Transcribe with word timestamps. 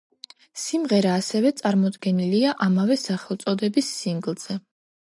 სიმღერა 0.61 1.11
ასევე 1.17 1.51
წარმოდგენილია 1.61 2.57
ამავე 2.69 2.99
სახელწოდების 3.07 3.97
სინგლზე. 4.03 4.61